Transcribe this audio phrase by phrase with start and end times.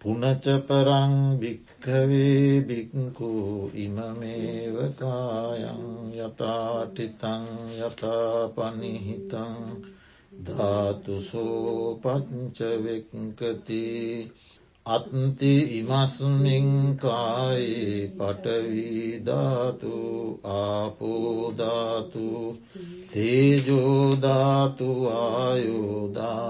[0.00, 5.84] පුනචපරං භික්කවේ බික්කු ඉමමේවකායන්
[6.18, 7.46] යථාටිතං
[7.78, 9.54] යථාපනිහිතං
[10.46, 13.84] ධාතුසෝ පච්චවෙක්කති
[14.86, 19.94] අත්ති ඉමස්මින්කායේ පටවීධාතු
[20.56, 22.26] ආපෝධාතු
[23.10, 26.46] තේජෝධාතු ආයෝධාතුතිී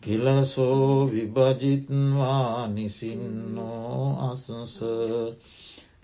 [0.02, 4.78] කිලසෝ විභජිත්වා නිසින්නෝ අසස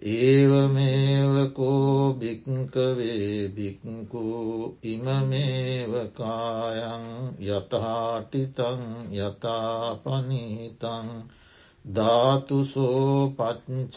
[0.02, 4.22] ඒවමේවකෝ භික්කවේ භික්කු
[4.84, 6.24] ඉමමේවකායන්
[7.48, 8.80] යතහාටිතං
[9.18, 11.08] යථාපනීතං
[11.84, 13.96] ධාතුසෝ පච්ච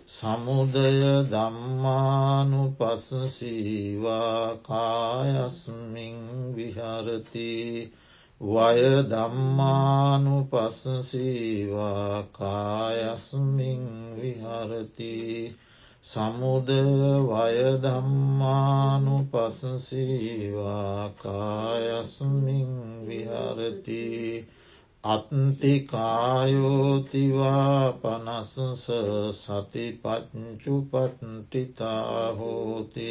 [0.09, 6.17] සමුදය දම්මානු පස්සසීවා කායස්මින්
[6.57, 7.93] විහරති.
[8.41, 15.55] වය දම්මානු පස්සසීවා කායස්මින් විහරති.
[16.05, 16.69] සමුද
[17.29, 22.73] වයදම්මානු පසසීවා කායස්මින්
[23.07, 24.49] විහරති.
[25.05, 28.85] අත්තිකායෝතිවා පනසස
[29.39, 33.09] සතිපච්චු පට්ටිතාහෝති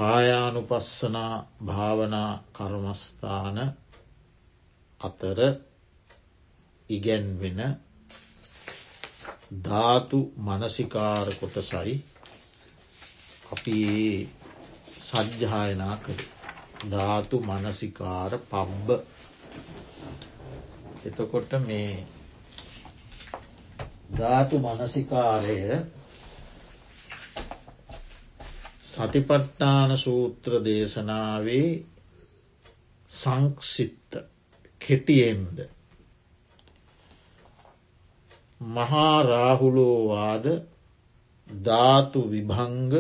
[0.03, 3.59] කායානුපස්සනා භාවනා කර්මස්ථාන
[5.01, 5.39] අතර
[6.91, 7.61] ඉගැන්වෙන
[9.63, 11.95] ධාතු මනසිකාර කොටසයි
[13.53, 13.77] අපි
[15.01, 16.21] සජ්්‍යායනා කර
[16.89, 18.89] ධාතු මනසිකාර පබ්බ.
[21.07, 22.07] එතකොට මේ
[24.19, 25.59] ධාතු මනසිකාරය
[28.93, 31.71] සතිපට්ටාන සූත්‍ර දේශනාවේ
[33.11, 34.13] සංක්ෂිප්ත
[34.81, 35.59] කෙටියෙන්ද
[38.61, 40.47] මහාරාහුලෝවාද
[41.51, 42.93] ධාතු විභංග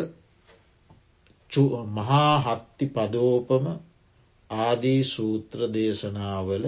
[1.91, 3.67] මහාහත්ති පදෝපම
[4.51, 6.67] ආදී සූත්‍ර දේශනාවල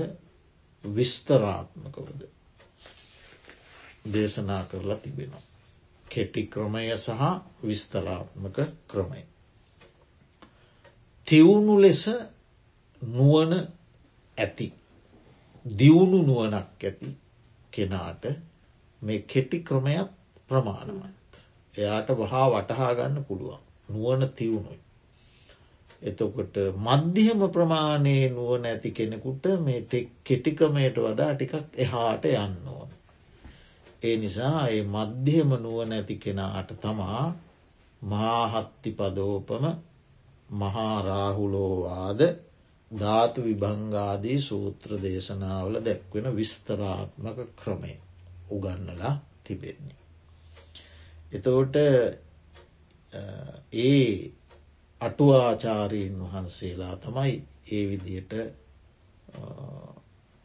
[0.84, 2.22] විස්තරාත්මකවද
[4.12, 5.53] දේශනා කරලා තිබෙනවා.
[6.14, 7.22] කෙටි ක්‍රමය සහ
[7.62, 8.58] විස්තලාත්මක
[8.88, 9.22] ක්‍රමය.
[11.26, 12.02] තිවුණු ලෙස
[13.02, 13.52] නුවන
[14.38, 14.66] ඇති
[15.64, 17.10] දියුණු නුවනක් ඇති
[17.72, 18.24] කෙනාට
[19.02, 20.08] මේ කෙටි ක්‍රමයක්
[20.48, 21.30] ප්‍රමාණමත්.
[21.74, 24.80] එයාට වහා වටහා ගන්න පුළුවන් නුවන තිවුණුයි.
[26.02, 29.80] එතකොට මධ්‍යහම ප්‍රමාණයේ නුවන ඇති කෙනෙකුට මේ
[30.24, 32.83] කෙටිකමයට වඩා ටිකක් එහාට යන්න ඕන.
[34.04, 37.24] ඒ නිසා ඒ මධ්‍යම නුවන ඇති කෙනාට තමා
[38.02, 39.64] මහාහත්ති පදෝපම
[40.54, 42.20] මහාරාහුලෝවාද
[42.90, 47.94] ධාතු විභංගාදී සූත්‍ර දේශනාවල දැක්වෙන විස්තරාත්මක ක්‍රමය
[48.50, 49.14] උගන්නලා
[49.44, 49.98] තිබෙන්නේ.
[51.32, 51.76] එතෝට
[53.82, 54.32] ඒ
[55.00, 57.34] අටුවාචාරීන් වහන්සේලා තමයි
[57.72, 58.32] ඒ විදියට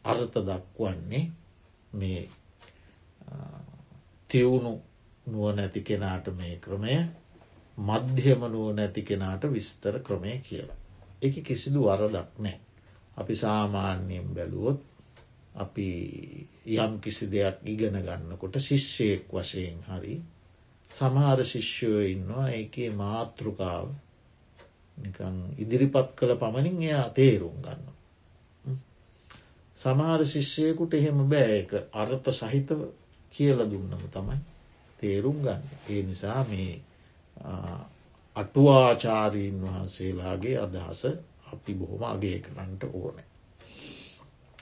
[0.04, 1.24] අර්ථ දක්වන්නේ
[1.92, 2.20] මේ
[4.30, 4.72] තිවුණු
[5.26, 6.94] නුව නැති කෙනාට මේ ක්‍රමය
[7.78, 10.78] මධ්‍යම නුව නැති කෙනාට විස්තර ක්‍රමය කියලා.
[11.22, 12.58] එක කිසිදු වරදක් නෑ.
[13.16, 14.80] අපි සාමාන්‍යයෙන් බැලුවොත්
[15.54, 15.88] අපි
[16.76, 20.14] යම් කිසි දෙයක් ඉගෙන ගන්නකොට ශිෂ්‍යයෙක් වශයෙන් හරි
[20.90, 23.88] සමහර ශිෂ්‍යයෝ ඉන්නවා ඒකේ මාතෘකාව
[25.58, 27.84] ඉදිරිපත් කළ පමණින් එයා තේරුම් ගන්න.
[29.76, 32.80] සමහර ශිෂ්‍යයකුට එහෙම බෑ එක අර්ථ සහිතව
[33.34, 34.38] කියල දුන්නම තමයි
[34.98, 35.62] තේරුම් ගන්න.
[35.88, 36.72] ඒ නිසා මේ
[38.36, 41.02] අටුවාචාරීන් වහන්සේලාගේ අදහස
[41.52, 43.26] අපි බොහොම අගේ කරන්නට ඕනෑ.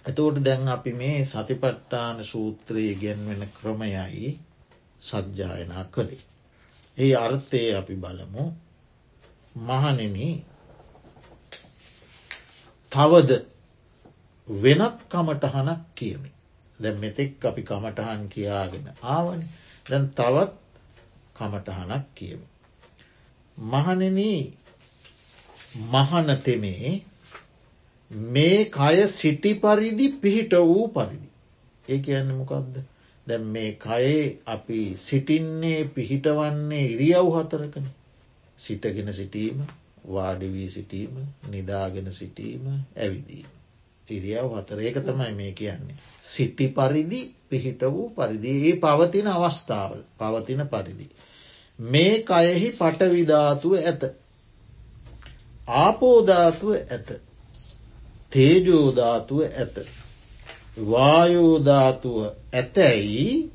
[0.07, 4.31] එතවට දැන් අපි මේ සතිපට්ටාන සූත්‍රයේ ගෙන්වෙන ක්‍රමයයි
[5.03, 6.23] සජ්ජායනා කළේ.
[6.99, 8.45] ඒ අර්ථය අපි බලමු
[9.61, 10.17] මහනෙන
[12.93, 13.31] තවද
[14.49, 16.31] වෙනත් කමටහනක් කියමි.
[16.81, 19.43] දැ මෙතෙක් අපි කමටහන් කියාගෙන ආවන
[19.87, 20.53] දැන් තවත්
[21.35, 22.47] කමටහනක් කියමි.
[23.57, 24.19] මහනෙන
[25.87, 26.93] මහනතෙමේ
[28.11, 31.29] මේ කය සිටි පරිදි පිහිට වූ පරිදි.
[31.89, 32.81] ඒ කියන්න මොකක්ද
[33.27, 37.87] දැ මේ කයේ අපි සිටින්නේ පිහිටවන්නේ ඉරියව් හතරකන
[38.59, 39.61] සිටගෙන සිටීම
[40.09, 41.15] වාඩිවී සිටීම
[41.49, 42.67] නිදාගෙන සිටීම
[42.97, 43.58] ඇවිදීම.
[44.11, 45.97] ඉරියව් හතර ඒක තමයි මේ කියන්නේ.
[46.23, 51.07] සිටි පරිදි පිහිට වූ පරිදි ඒ පවතින අවස්ථාවල් පවතින පරිදි.
[51.79, 54.03] මේ කයෙහි පටවිධාතුව ඇත.
[55.77, 57.09] ආපෝධාතුව ඇත.
[58.33, 59.77] තේජෝධාතුව ඇත.
[60.83, 62.19] වායෝධාතුව
[62.53, 63.51] ඇතැයි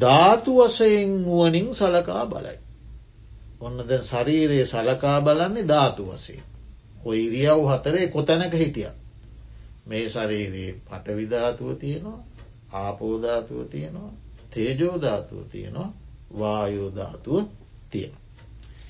[0.00, 2.58] ධාතු වසයෙන් වුවනින් සලකා බලයි.
[3.60, 6.42] ඔන්න ද ශරීරයේ සලකා බලන්නේ ධාතු වසේ.
[7.04, 8.90] ඔය ඉරියව් හතරේ කොතැනක හිටිය.
[9.90, 12.18] මේ ශරීරයේ පටවිධාතුව තියෙනවා
[12.74, 14.12] ආපෝධාතුව තියෙනවා
[14.50, 15.90] තේජෝධාතුව තියෙනවා
[16.34, 17.44] වායෝධාතුව
[17.90, 18.14] තියෙන.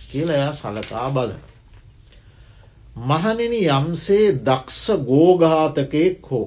[0.09, 1.43] කියල එයා සලකා බලන.
[3.03, 6.47] මහනෙන යම්සේ දක්ෂ ගෝඝාතකයෙක් හෝ.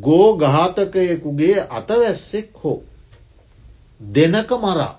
[0.00, 2.78] ගෝඝාතකයෙකුගේ අතවැස්සෙක් හෝ.
[4.00, 4.94] දෙනක මරා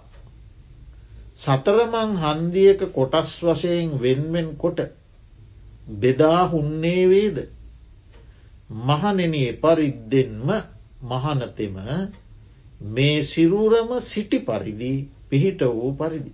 [1.35, 4.79] සතරමං හන්දියක කොටස් වශයෙන් වෙන්වෙන් කොට
[5.95, 7.38] බෙදා හුන්නේ වේද.
[8.69, 10.47] මහනෙන එපරිද්දෙන්ම
[11.03, 11.75] මහනතෙම
[12.81, 14.94] මේ සිරුරම සිටි පරිදි
[15.29, 16.33] පිහිට වූ පරිදි.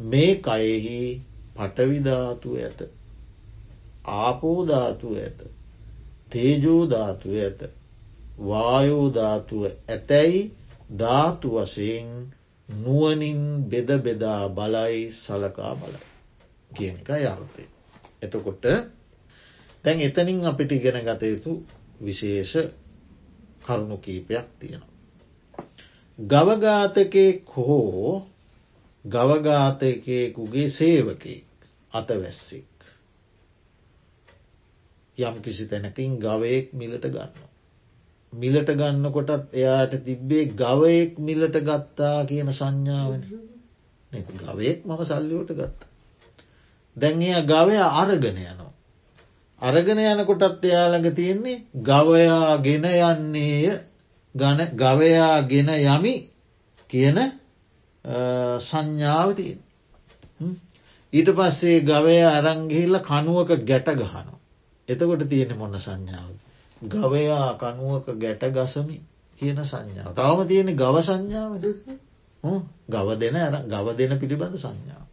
[0.00, 1.22] මේ කයෙහි
[1.54, 2.80] පටවිධාතුව ඇත.
[4.04, 5.40] ආපෝධාතුව ඇත.
[6.30, 7.60] තේජෝධාතුව ඇත.
[8.40, 10.40] වායෝධාතුව ඇතැයි
[10.92, 12.08] ධාතු වසයෙන්
[12.68, 16.00] නුවනින් බෙද බෙදා බලයි සලකා බලයි
[16.70, 17.64] කියන එක යර්තය.
[18.22, 18.64] එතකොට
[19.84, 21.52] තැන් එතනින් අපිට ඉගෙන ගත යුතු
[22.00, 22.52] විශේෂ
[23.62, 24.90] කරුණු කීපයක් තියෙනවා.
[26.18, 28.26] ගවඝාතකයෙක් හෝ
[29.04, 31.44] ගවඝාතකයෙකුගේ සේවකෙක්
[31.92, 32.68] අතවැස්සෙක්.
[35.18, 37.50] යම් කිසි තැනකින් ගවයෙක් මිලට ගන්නවා.
[38.32, 43.22] මිලට ගන්නකොටත් එයාට තිබ්බේ ගවයෙක් මිලට ගත්තා කියන සංඥාවන
[44.12, 45.80] ගවයෙක් මම සල්ලිවට ගත්ත.
[46.96, 48.61] දැන් එය ගවය අරගෙන යනවා.
[49.62, 53.78] අරගෙන යනකොටත් එයාළඟ තියෙන්නේ ගවයා ගෙන යන්නේය
[54.74, 56.14] ගවයා ගෙන යමි
[56.90, 57.18] කියන
[58.60, 59.60] සංඥාව තියෙන.
[61.12, 64.34] ඊට පස්සේ ගවය අරංගිහිල්ල කනුවක ගැට ගහනු.
[64.88, 66.38] එතකොට තියෙන මොන්න සංඥාවද.
[66.82, 68.98] ගවයා කනුවක ගැට ගසමි
[69.38, 70.10] කියන සංඥාව.
[70.12, 71.64] තවම තියෙන ගව සංඥාවද
[72.88, 73.36] ගව දෙන
[73.68, 75.06] ගව දෙන පිළිබඳ සංඥාව.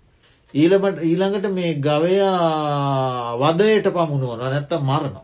[0.53, 5.17] ඊළමට ඊළඟට මේ ගවයා වදයට පමුණුවන නැත්ත මරණ.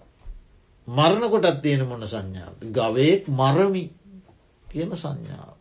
[0.88, 2.54] මරණ කොටත් තියෙන මොන සංඥාව.
[2.72, 3.84] ගවයෙක් මරමි
[4.66, 5.54] කියන සංඥාව.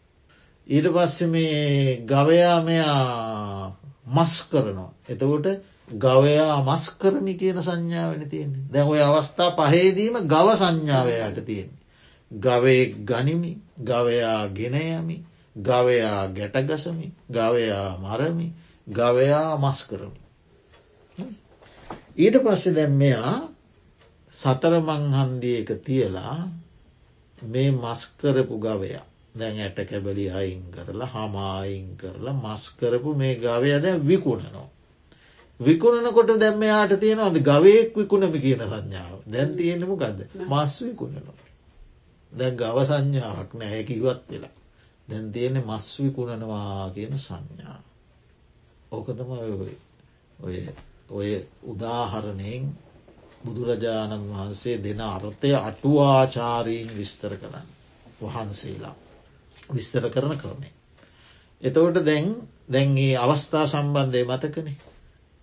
[0.66, 3.73] ඊට පස්ස මේ ගවයා මෙයා
[4.06, 4.90] මස් කරනවා.
[5.06, 5.47] එතකොට
[5.88, 11.83] ගවයා මස් කරමි කියන සංඥාවන තියෙන්නේ දැන් ඔය අවස්ථා පහේදීම ගව සංඥාවයට තියෙන්නේ.
[12.30, 15.16] ගවයෙක් ගනිමි ගවයා ගෙනයමි
[15.56, 18.49] ගවයා ගැටගසමි ගවයා මරමි
[18.87, 20.21] ගවයා මස් කරමි.
[22.17, 23.35] ඊට පස්සෙ දැම් මෙයා
[24.33, 26.38] සතරමංහන්දියක තියලා
[27.43, 34.69] මේ මස්කරපු ගවයා දැන් ඇට කැබලි අයින් කරලා හමායින් කරලා මස්කරපු මේ ගවය දැ විකුණනවා.
[35.61, 41.38] විකුණනකොට දැම්ම යාට තියෙනවද ගවයෙක් විකුණම කියන සංඥාව දැන් තියෙනම ගද මස් විකුණනවා.
[42.33, 44.55] දැන් ගව සංඥාවක් නෑ කිවත් වෙලා
[45.09, 47.81] දැන් තියෙන මස් විකුණනවා කියන සංඥා.
[48.93, 49.31] ඕකතම
[50.38, 50.57] ඔය
[51.11, 51.29] ඔය
[51.64, 52.64] උදාහරණයෙන්
[53.45, 57.69] බුදුරජාණන් වහන්සේ දෙන අර්ථය අටුවාචාරීන් විස්තර කරන්න
[58.23, 58.95] වහන්සේලා
[59.71, 60.73] විස්තර කරන ක්‍රමේ.
[61.62, 62.29] එතවට දැන්
[62.69, 64.69] දැන්ගේ අවස්ථා සම්බන්ධය මතකන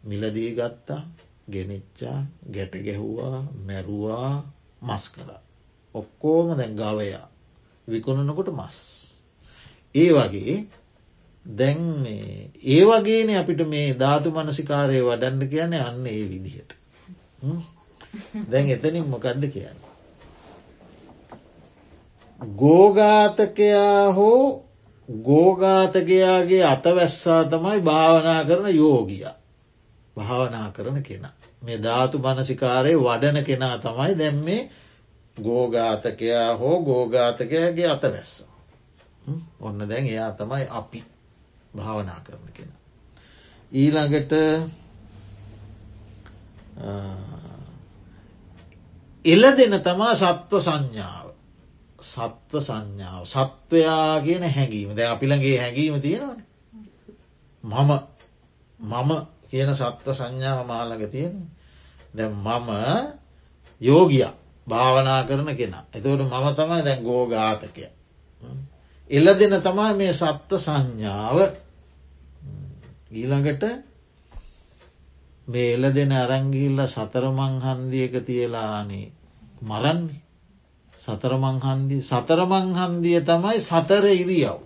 [0.04, 1.02] මිලදී ගත්තා
[1.48, 2.20] ගෙනනිච්චා
[2.52, 4.34] ගැට ගැහුවා මැරුවා
[4.82, 5.42] මස් කරා.
[5.96, 7.26] ඔක්කෝම දැන් ගවයා
[7.88, 8.78] විකුණනකොට මස්.
[9.96, 10.56] ඒ වගේ
[11.46, 12.06] දැන්
[12.66, 16.72] ඒ වගේන අපිට මේ ධාතු මනසිකාරය වඩන්න කියන අන්න ඒ විදිහට.
[18.46, 19.80] දැන් එතනින් මොකක්ද කියන්න.
[22.56, 24.66] ගෝගාතකයා හෝ
[25.10, 29.26] ගෝගාතකයාගේ අතවැස්සා තමයි භාවනා කරන යෝගිය
[30.16, 31.34] භාවනා කරන කෙනා.
[31.64, 34.62] මේ ධාතු මනසිකාරය වඩන කෙනා තමයි දැම්මේ
[35.38, 38.46] ගෝගාතකයා හෝ ගෝගාතකයාගේ අතවැස්ස.
[39.62, 41.04] ඔන්න දැන් එයා තමයි අපි
[41.74, 42.72] භාවනා කරන කෙන.
[43.72, 44.34] ඊළඟට
[49.26, 51.28] එල දෙන තමා සත්ව සංඥාව.
[52.04, 53.24] සත්ව සංඥාව.
[53.26, 54.90] සත්වයා කියන හැඟීම.
[54.92, 56.40] ද අපිළගේ හැඟීම තියෙනවන.
[57.64, 57.92] මම
[58.80, 59.12] මම
[59.50, 61.36] කියන සත්ව සංඥාව මාලඟ තියෙන
[62.14, 62.70] දැ මම
[63.82, 64.28] යෝගිය.
[64.68, 65.74] භාවනා කරන කෙන.
[65.90, 67.86] එතවට මම තමයි දැන් ගෝගාතකය
[69.12, 71.38] එල දෙන තමා මේ සත්ව සංඥාව
[73.12, 73.64] ඊළඟට
[75.48, 79.08] මේ එල දෙන අරංගිල්ල සතරමං හන්දියක තියලානේ
[79.62, 80.22] මරන්නේ
[81.00, 84.60] සතරමංහන්දිය සතරමංහන්දිය තමයි සතර ඉරියව්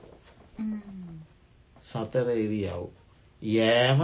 [1.83, 2.83] සතර ඉරියව්
[3.41, 4.01] යෑම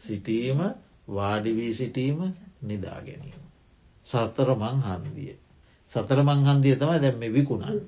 [0.00, 0.60] සිටීම
[1.08, 2.18] වාඩිවී සිටීම
[2.62, 3.42] නිදා ගැනීම.
[4.06, 5.34] සතරමං හන්දිය.
[5.90, 7.80] සතරමං හන්දිය තමයි දැම්ම විකුණන්.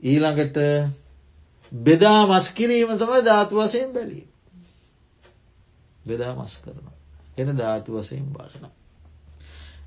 [0.00, 0.58] ඊළඟට
[1.72, 4.26] බෙදා මස් කිරීම තමයි ධාතු වසයෙන් බැලී.
[6.06, 6.86] බෙදා මස් කරන.
[7.38, 8.64] එන ධාතු වසයෙන් බලන.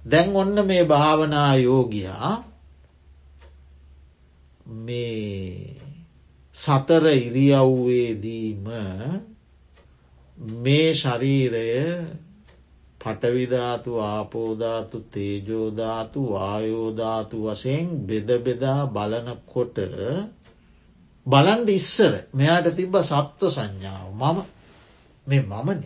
[0.05, 2.31] දැන් ඔන්න මේ භාවනා යෝගයා
[4.65, 5.77] මේ
[6.55, 8.65] සතර ඉරියව්වේදීම
[10.57, 11.69] මේ ශරීරය
[13.01, 19.77] පටවිධාතු ආපෝධාතු තේජෝධාතු වායෝධාතු වසයෙන් බෙද බෙදා බලනකොට
[21.25, 24.07] බලන්ඩ ඉස්සර මෙයාට තිබ්බ සත්ව සංඥාව.
[24.13, 24.39] මම
[25.27, 25.81] මේ මමන.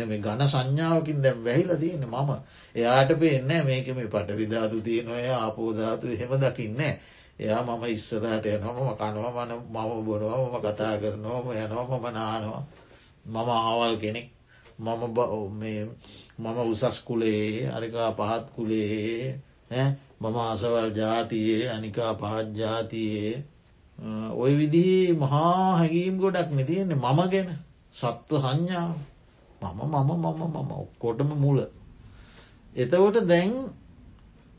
[0.00, 2.30] මේ ගණ සංඥාවකින් දැම් වැහිල තියෙන මම.
[2.74, 6.94] එයාට පේන්න මේක මේ පට විධාතු තියනොය ආපෝධාතු හෙම දකින්නේ
[7.38, 12.62] එයා මම ඉස්සරට යනොම කනුව මන මම බොනවා මම කතා කරනවා යනවා මම නානවා.
[13.26, 14.28] මම ආවල් කෙනෙක්.
[14.80, 15.02] මම
[16.38, 19.40] මම උසස් කුලේ අරිකා පහත් කුලේ
[20.20, 23.34] මම අසවල් ජාතියේ අනිකා පහත් ජාතියේ.
[24.34, 27.48] ඔය විදිහි මහා හැකීම් ගොඩක් නතියෙන්නේ මම ගැන.
[27.94, 28.96] සත්ව සංඥාව.
[29.62, 31.58] මම මම මම මම ඔක්කොටම මුල.
[32.76, 33.52] එතකොට දැන්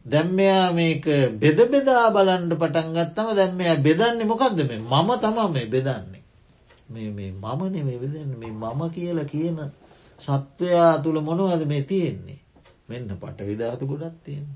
[0.06, 1.06] දැම්මයා මේක
[1.40, 4.82] බෙද බෙදා බලන්ඩ පටන් ගත්තම දැම්මයා බෙදන්නේ මොකක්ද මේ?
[4.82, 6.24] මම තම මේ බෙදන්නේ.
[6.90, 8.32] මේ මමන මේ බෙදන්න.
[8.36, 9.58] මේ මම කියලා කියන
[10.22, 12.40] සත්වයා තුළ මොනවද මේ තියෙන්නේ.
[12.90, 14.48] මෙන්න පට විධාතු ගොඩත් තියෙන.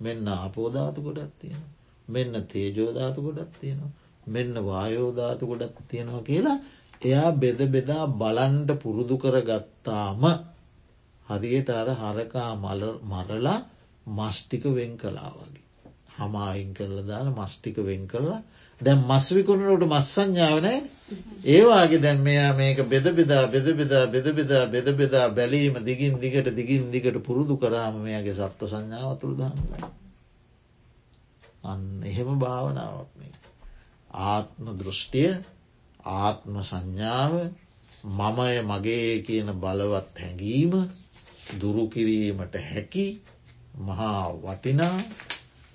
[0.00, 1.62] මෙන්න අපෝධාතු ගොඩත් තියෙන.
[2.08, 3.92] මෙන්න තේජෝධාතු ගොඩත් තියෙනවා.
[4.26, 6.58] මෙන්න වායෝධාතු ගොඩත් තියෙනවා කියලා
[7.02, 10.22] එයා බෙද බෙදා බලන්ඩ පුරුදු කර ගත්තාම
[11.26, 12.50] හරියට අර හරකා
[13.04, 13.58] මරලා
[14.06, 15.64] මස්ටික වෙන් කලා වගේ.
[16.14, 18.40] හමායින් කරල දාලා මස්ටික වෙන් කරලා
[18.80, 20.78] දැන් මස් විකුණනට මස් සංඥාවනෑ
[21.48, 26.48] ඒවාගේ දැන් මෙයා මේක බෙද බෙදා බෙද බෙදා බෙද බෙදා බෙද බෙදා බැලීම දිගින් දිගට
[26.52, 29.58] දිගින් දිගට පුරුදු කරාම මෙයාගේ සත්ව සංඥාව තුළ දන්න.
[31.64, 33.34] අන්න එහෙම භාවනාවක්නේ.
[34.24, 35.30] ආත්ම දෘෂ්ටිය
[36.14, 37.32] ආත්ම සංඥාව
[38.04, 40.72] මමය මගේ කියන බලවත් හැඟීම
[41.60, 43.06] දුරුකිරීමට හැකි
[43.78, 44.98] මහා වටිනා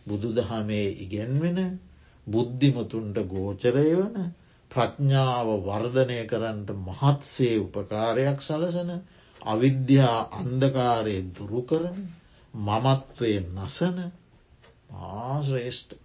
[0.09, 1.59] බුදු දහමේ ඉගැන්වෙන
[2.27, 4.17] බුද්ධිමතුන්ට ගෝචරය වන
[4.71, 8.91] ප්‍රඥාව වර්ධනය කරන්නට මහත්සේ උපකාරයක් සලසන
[9.41, 11.97] අවිද්‍යා අන්දකාරය දුරු කරන
[12.53, 13.97] මමත්වය නසන
[14.91, 15.97] ආශ්‍රේෂ්ඨ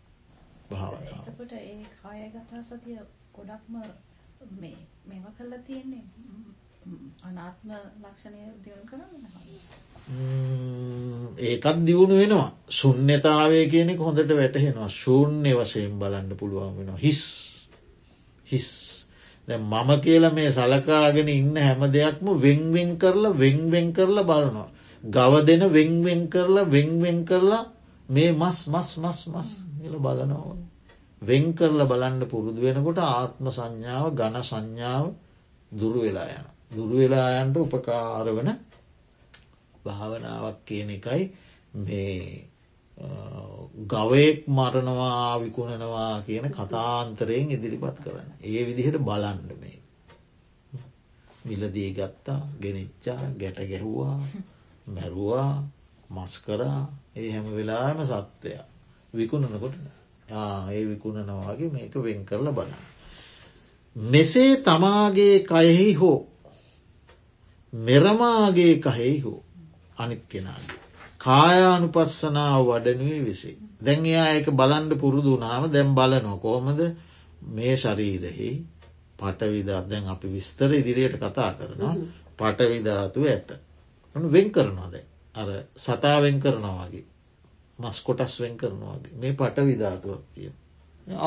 [0.71, 2.99] භාවනාවට ඒ කායගතා සතිය
[3.35, 3.75] ගොඩක්ම
[4.55, 6.05] මේ මෙම කල්ලා තියෙන්නේ.
[7.23, 7.69] අනාත්ම
[8.03, 9.25] ලක්ෂණය දියුණු කරන්න
[11.45, 17.23] ඒකත් දියුණු වෙනවා ශුන්්‍යතාවය කියනෙ හොඳට වැටහෙනවා ශූන්‍ය වසයෙන් බලන්න පුළුවන් වෙනවා හිස්
[18.47, 18.69] හිස්
[19.49, 24.69] දැ මම කියල මේ සලකාගෙන ඉන්න හැම දෙයක්ම වෙංවෙන් කරලා වෙංවෙන් කරලා බලනවා.
[25.05, 27.65] ගව දෙන වෙංවෙන් කරලා වෙංවෙන් කරලා
[28.09, 30.57] මේ මස් මස් මස් මස් කියල බලනවා.
[31.23, 35.07] වෙන් කරලා බලන්න පුරුදු වෙනකොට ආත්ම සංඥාව ගණ සංඥාව
[35.73, 36.54] දුරු වෙලා යන.
[36.75, 38.51] දුරු වෙලායන්ට උපකාර වන
[39.85, 41.23] භාවනාවක් කියන එකයි
[41.77, 42.19] මේ
[43.85, 48.29] ගවයෙක් මරණවා විකුණනවා කියන කතාන්තරයෙන් ඉදිරිපත් කරන්න.
[48.43, 49.79] ඒ විදිහට බලන්ඩ මේ.
[51.45, 54.17] මිලදී ගත්තා ගෙනනිච්චා ගැට ගැහුවා
[54.87, 55.51] මැරුවා
[56.11, 56.81] මස්කරා
[57.17, 58.53] ඒ හැම වෙලාම සත්වය
[59.15, 59.77] විකුණනකොට
[60.71, 62.83] ඒ විකුණනවාගේ මේක වෙන් කරලා බලන්න.
[63.97, 66.19] මෙසේ තමාගේ කයෙහි හෝ
[67.75, 69.45] මෙරමාගේ කහෙහි හෝ
[69.99, 70.81] අනිත් කෙනාගේ.
[71.19, 73.57] කායානුපස්සනාව වඩනුවේ විසේ.
[73.85, 76.81] දැන් එයා එක බලන්ඩ පුරුදු නාම දැම් බලනො කෝමද
[77.49, 78.51] මේ ශරීරෙහි
[79.19, 81.95] පටවිදා දැන් අපි විස්තර ඉදිරියට කතා කරනවා
[82.39, 83.49] පටවිධාතු ඇත.
[84.15, 84.95] වෙන් කරනවාද.
[85.35, 87.05] අර සතාවෙන් කරනවාගේ
[87.79, 90.51] මස් කොටස් වෙන් කරනවාගේ මේ පටවිධාතුවක් තිය.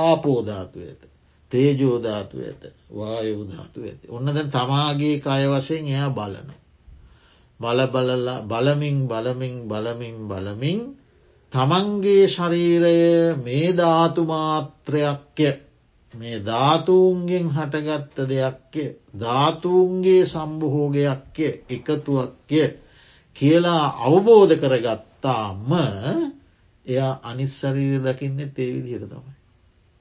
[0.02, 1.02] ආපෝධාතු ඇත.
[1.52, 4.06] තේජෝධාතු ඇත වායෝධාතු ඇති.
[4.10, 6.50] ඔන්න දැන් තමාගේ කය වසයෙන් එයා බලන.
[7.60, 7.80] බල
[8.44, 10.80] බලමින් බලමින් බලමින් බලමින්
[11.54, 12.98] තමන්ගේ ශරීරය
[13.38, 15.50] මේ ධාතුමාත්‍රයක්ය
[16.14, 18.84] මේ ධාතුූන්ගෙන් හටගත්ත දෙයක්ය
[19.20, 22.62] ධාතුූන්ගේ සම්බහෝගයක්ය එකතුවක්ය
[23.36, 25.72] කියලා අවබෝධ කරගත්තාම
[26.86, 29.37] එයා අනිත් ශරීර දකින්නේ තේවිදිහට තමයි.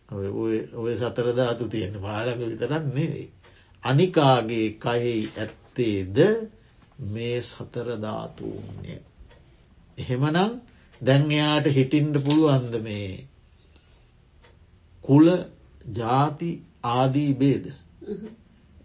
[0.09, 3.31] ඔය සතරධාතු තියෙන මාලක විතරන්න නෙවෙයි.
[3.83, 6.19] අනිකාගේ කයෙහි ඇත්තේද
[7.09, 8.95] මේ සතරධාතුූන්ය.
[9.99, 10.61] එහෙමනම්
[11.01, 13.27] දැන් එයාට හිටින්ට පුළුවන්ද මේ
[15.05, 15.27] කුල
[15.95, 16.51] ජාති
[16.85, 17.65] ආදී බේද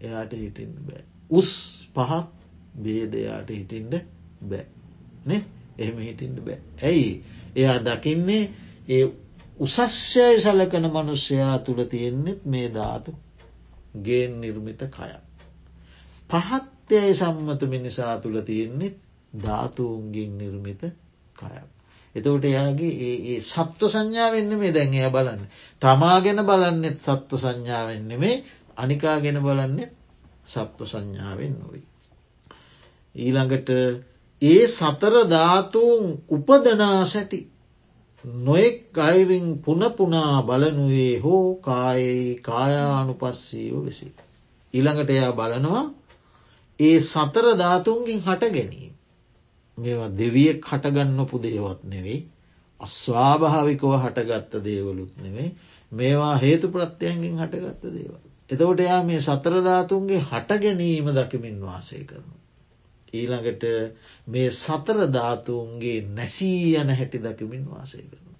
[0.00, 1.04] එයාට හිටින්ට බෑ.
[1.30, 1.50] උස්
[1.94, 2.26] පහත්
[2.76, 3.94] බේදයාට හිටින්ට
[4.44, 4.66] බෑ.
[5.78, 6.58] එහෙම හිටින්ට බෑ.
[6.82, 7.24] ඇයි
[7.56, 8.44] එයා දකින්නේ
[8.88, 9.04] ඒ
[9.62, 13.12] උසස්්‍යය සලකන මනුෂ්‍යයා තුළ තියෙන්නෙත් මේ ධාතු
[13.96, 15.22] ගේන් නිර්මිත කයක්.
[16.30, 18.96] පහත්යයි සම්මත මිනිසා තුළ තියෙන්නෙත්
[19.34, 20.82] ධාතුූන්ගින් නිර්මිත
[21.36, 21.68] කයක්.
[22.14, 25.42] එතවට එයාගේ ඒ සත්ව සංඥාවෙන්න මේ දැන් එය බලන්න.
[25.82, 28.36] තමා ගැන බලන්නෙත් සත්ව සංඥාවෙන්න මේ
[28.76, 29.92] අනිකා ගැන බලන්නෙත්
[30.46, 31.82] සත්ව සංඥාවෙන් නොවයි.
[33.14, 33.70] ඊළඟට
[34.42, 37.38] ඒ සතර ධාතුූන් උපදනා සැටි
[38.24, 44.06] නොෙක් අයිරින් පුනපුනා බලනුවේ හෝ කායේ කායානු පස්සීව වෙසි.
[44.74, 45.84] ඊළඟට එයා බලනවා
[46.80, 48.92] ඒ සතර ධාතුන්ගින් හට ගැනීම.
[49.78, 52.20] මේවා දෙවියෙක් හටගන්නපු දේවත් නෙවෙයි
[52.80, 55.50] අස්වාභාවිකව හටගත්ත දේවලුත් නෙවෙයි
[55.92, 58.22] මේවා හේතු ප්‍රත්‍යයන්ගෙන් හටගත්ත දේවල්.
[58.50, 62.34] එතකොට එයා මේ සතරධාතුන්ගේ හට ගැනීම දකිමින් වාසය කරනු.
[63.12, 63.64] ඊළඟට
[64.26, 68.32] මේ සතර ධාතුන්ගේ නැසී යන හැටි දකිමින් වාසය කරන.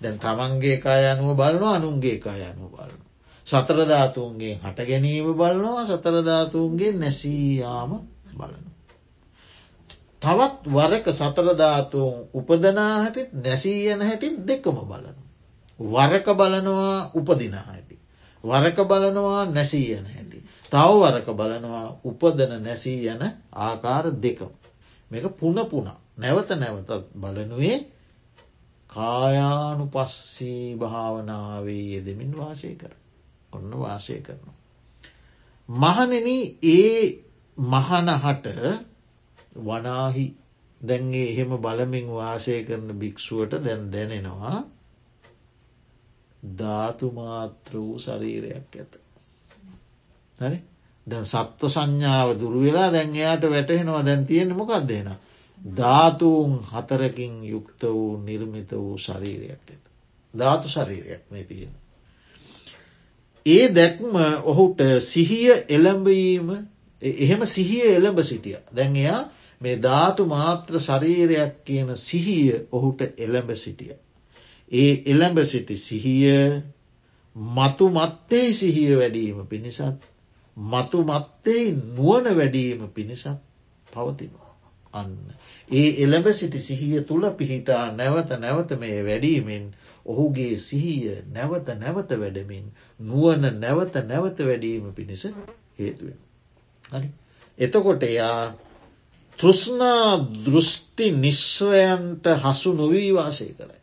[0.00, 3.00] දැන් තමන්ගේ කාය අනුව බලනවා අනුන්ගේ කාය අනුව බලන.
[3.46, 7.92] සතරධාතුන්ගේ හට ගැනීම බලනවා සතරධාතුන්ගේ නැසීයාම
[8.32, 8.64] බලන.
[10.22, 15.16] තවත් වරක සතරධාතුන් උපදනා හැටිත් නැසී යන හැටිත් දෙකම බලන.
[15.80, 17.96] වරක බලනවා උපදිනා හැටි.
[18.44, 20.41] වරක බලනවා නැසී යන හැටි.
[20.72, 23.22] තවවරක බලනවා උපදන නැසී යන
[23.60, 24.52] ආකාර දෙකම.
[25.10, 27.78] මේක පුන පුනා නැවත නැවතත් බලනුවේ
[28.90, 32.92] කායානු පස්සී භාවනාවේ යෙදමින් වාසය කර.
[33.52, 34.56] ඔන්න වාසය කරනවා.
[35.68, 36.28] මහනෙන
[36.70, 37.02] ඒ
[37.58, 38.46] මහනහට
[39.58, 40.26] වනාහි
[40.80, 44.58] දැන්ගේ එහෙම බලමින් වාසය කරන භික්‍ෂුවට දැන් දැනෙනවා
[46.56, 48.92] ධාතුමාත්‍ර වූ ශරීරයක් ඇත.
[50.42, 50.58] හරි
[51.06, 55.08] දැන් සත්ව සංඥාව දුරුවෙලා දැන් එයාට වැටහෙනවා දැන් තියෙන මොකක් දෙෙන.
[55.60, 59.82] ධාතුූන් හතරකින් යුක්ත වූ නිර්මිත වූ ශරීරයක් ඇත.
[60.34, 61.72] ධාතු ශරීරයක් මේ තියෙන.
[63.46, 66.48] ඒ දැක්ම ඔහුට සිහිය එළඹීම
[67.02, 68.58] එහෙම සිහිය එළඹ සිටිය.
[68.74, 69.22] දැන් එයා
[69.60, 73.94] මේ ධාතු මාත්‍ර ශරීරයක් කියන සිහිය ඔහුට එළඹ සිටිය.
[74.72, 76.62] ඒ එළඹ සිටි සිහිය
[77.36, 79.82] මතු මත්තේ සිහිය වැඩීම පිණිසත්
[80.56, 83.26] මතු මත්තේ නුවන වැඩීම පිණිසත්
[83.86, 84.50] පවතිනවා.
[84.94, 85.16] අන්න.
[85.70, 89.64] ඒ එළඹ සිටි සිහිය තුළ පිහිටා නැවත නැවත මේ වැඩීමෙන්
[90.06, 92.66] ඔහුගේ සිහිය නැවත නැවත වැඩමින්
[93.00, 95.24] නුවන නැවත නැවත වැඩීම පිණිස
[95.78, 96.18] හේතුවෙන්.
[96.92, 97.08] හරි.
[97.58, 98.54] එතකොට එයා
[99.38, 100.08] තෘෂ්නා
[100.44, 103.80] දෘෂ්ටි නිශ්වයන්ට හසු නොවී වාසය කරයි.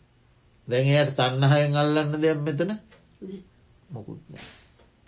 [0.67, 2.71] දැන් එයට තන්නහයෙන් අල්ලන්න දෙයක් මෙතන
[3.89, 4.21] මොකුත්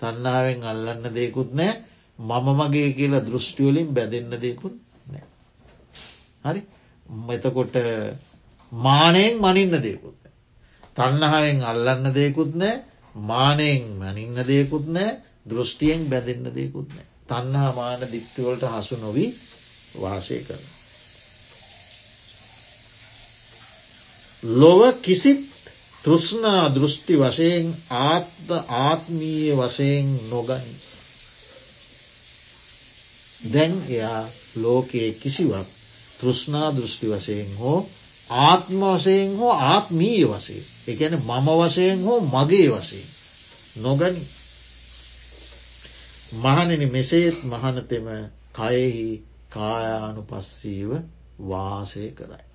[0.01, 1.73] තන්නාවෙන් අල්ලන්න දෙකුත් නෑ
[2.19, 4.75] මම මගේ කියලා දෘෂ්ටිවලින් බැඳන්න දෙකුත්
[5.07, 5.25] නෑ.
[6.45, 6.61] හරි
[7.23, 7.75] මෙතකොට
[8.71, 10.19] මානයෙන් මනින්න දෙකුත්.
[10.95, 12.83] තන්නහාවෙන් අල්ලන්න දෙකුත් නෑ
[13.25, 17.07] මානයෙන් මනින්න දෙකුත් නෑ දෘෂ්ටියෙන් බැඳන්න දෙකුත් නෑ.
[17.27, 19.29] තන්නහා මාන දික්තිවලට හසු නොවී
[19.95, 20.65] වාසය කරන.
[24.43, 25.50] ලොව කිසිත්
[26.03, 27.67] තෘෂ්ණා දෘෂ්ටි වශයෙන්
[28.01, 30.73] ආත්ම ආත්මීය වශයෙන් නොගනි.
[33.45, 34.21] දැන් එයා
[34.55, 35.67] ලෝකයේ කිසිවක්
[36.19, 37.79] තෘෂ්ණා දෘෂ්ටි වශයෙන් හෝ
[38.29, 43.07] ආත්ම වශයෙන් හෝ ආත්මීය වසේ එකන මම වශයෙන් හෝ මගේ වශයෙන්
[43.77, 44.23] නොගනි
[46.33, 48.07] මහනෙන මෙසේත් මහනතෙම
[48.53, 49.07] කයෙහි
[49.49, 50.91] කායානු පස්සීව
[51.41, 52.45] වාසය කරයි.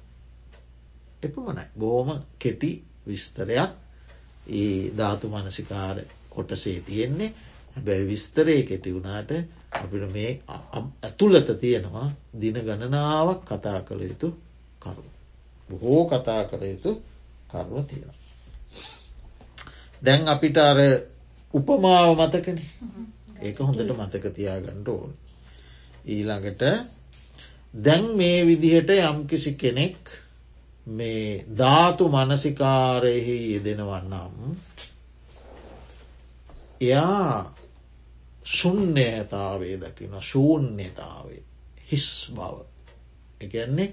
[1.23, 2.71] එපමණයි බෝම කෙටි
[3.07, 3.73] විස්තරයක්
[4.53, 5.97] ඒ ධාතු මනසිකාර
[6.31, 7.31] කොටසේ තියෙන්නේ
[7.77, 9.31] හැබැයි විස්තරය කෙටි වුණාට
[9.75, 10.31] අපිට මේ
[11.03, 12.09] ඇතුළත තියෙනවා
[12.41, 14.29] දින ගණනාවක් කතා කළ යුතු
[14.81, 15.11] කරුණු.
[15.69, 16.93] බොහෝ කතා කළ යුතු
[17.49, 18.15] කරුණු තියෙන.
[20.03, 20.79] දැන් අපිට අර
[21.55, 22.59] උපමාව මතකන
[23.41, 25.13] ඒක හොඳට මතක තියාගන්නට ඕන.
[26.07, 26.63] ඊළඟට
[27.75, 29.99] දැන් මේ විදිහට යම්කිසි කෙනෙක්
[30.87, 34.57] මේ ධාතු මනසිකාරයෙහි යෙදෙනවන්නම්
[36.81, 37.55] එයා
[38.47, 41.43] ශුන්්‍යතාවේ දකින ශූන්‍යතාවේ
[41.89, 42.57] හිස් බව
[43.41, 43.91] එකන්නේ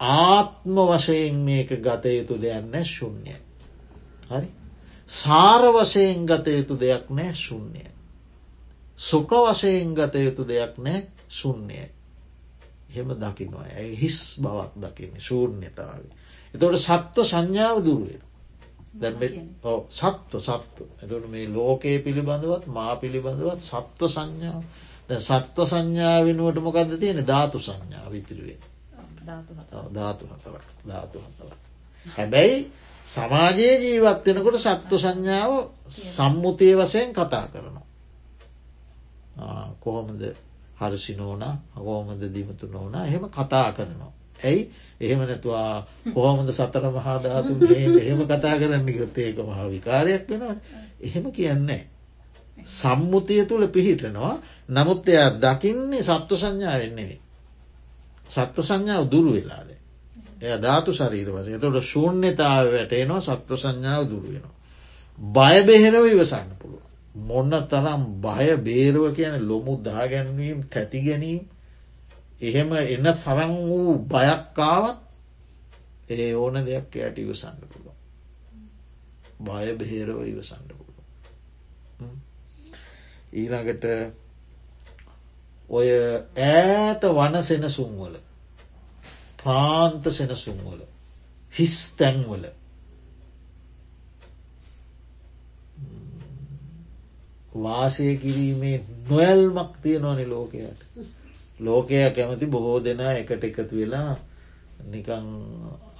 [0.00, 3.40] ආත්ම වශයෙන් මේක ගතයුතු දෙයක් නෑ ශුන්්‍යය.
[4.30, 4.48] හරි
[5.08, 7.90] සාර වශයෙන් ගතයුතු දෙයක් නෑ ශුන්්‍යය.
[8.98, 11.95] සුක වශයෙන් ගතයුතු දෙයක් නෑ ශුන්්‍යයයි.
[12.88, 13.66] හෙම දකිනවා.
[13.72, 13.96] ඇයි?
[13.96, 16.04] හිස් බවක් දකින්න ශූර්ණ්‍යතාව.
[16.54, 18.22] එතවට සත්ව සංඥාව දුරුවෙන.
[19.90, 20.88] සත්ව සත්ව.
[21.02, 24.62] එතට මේ ලෝකයේ පිළිබඳවත් මා පිළිබඳවත් සත්ව සංඥාව.
[25.20, 28.58] සත්ව සංඥා වෙනුවට මොකක්ද තියෙන ධාතු සංඥා විතිරුවේ
[29.94, 30.64] ධාතු හතරක්.
[30.86, 31.58] ධාතු හතරක්.
[32.06, 32.58] හැබැයි
[33.06, 35.52] සමාජයේ ජීවත් වෙනකොට සත්ව සංඥාව
[35.88, 37.86] සම්මුතිය වසයෙන් කතා කරනවා.
[39.80, 40.22] කොහොමද
[40.78, 41.42] හරසි නෝන
[41.76, 44.12] හෝමද දිමතු නෝන එහෙම කතා කරනවා.
[44.40, 47.52] ඇයි එහෙම නැතුවා කොහොමද සතර මහාධාතු
[47.98, 50.56] එහෙම කතා කරන්න ගොත් ඒක මහා විකාරයක් වෙනවා
[51.00, 51.82] එහෙම කියන්නේ.
[52.70, 54.34] සම්මුතිය තුළ පිහිටනවා
[54.70, 57.20] නමුත් එයා දකින්නේ සත්ව සංඥාවෙන්නෙවේ.
[58.28, 59.68] සත්ව සංඥාව දුරු වෙලාද.
[60.40, 64.54] එය ධාතු ශරීර වස තොට ශූන්‍යතාව වැටේනවා සත්ව සංඥාව දුරුවෙනවා.
[65.18, 66.55] බය බෙහෙරව ඉවසන්න පුළුව.
[67.16, 71.44] මොන්න තරම් බය බේරව කියන ලොමු දාගැන්වීම් තැති ගැනීම්
[72.40, 74.98] එහෙම එන්න සරං වූ බයක්කාවත්
[76.10, 77.94] ඒ ඕන දෙයක් යට ඉවසන්න පුළුව.
[79.40, 80.96] බය බෙහෙරව ඉවසන්න පුළුව.
[83.32, 83.84] ඊළඟට
[85.70, 85.88] ඔය
[86.38, 88.20] ඈත වන සෙනසුන්වල
[89.38, 90.84] ප්‍රාන්ත සෙනසුන්වල
[91.52, 92.44] හිස් තැන්වල
[97.58, 98.76] වාසය කිරීමේ
[99.08, 100.80] නොයල්මක් තියෙනවනි ලෝකයට.
[101.60, 104.16] ලෝකය කැමති බොහෝ දෙනා එකට එකතු වෙලා
[104.86, 105.28] නිකං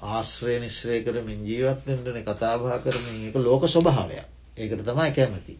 [0.04, 3.28] ආශ්‍රය නිශ්‍රය කරමින් ජීවත්වෙන්ටන කතාබා කරමින්.
[3.28, 4.26] එක ලෝක ස්වභාවයක්.
[4.56, 5.58] ඒකට තමයි කැමති.